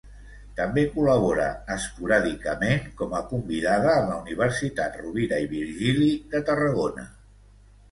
[0.59, 1.45] També col·labora
[1.75, 7.09] esporàdicament com a convidada en la Universitat Rovira i Virgili de Tarragona.